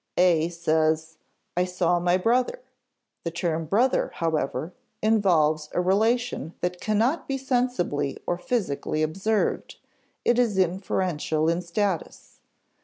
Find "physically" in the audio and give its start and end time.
8.39-9.03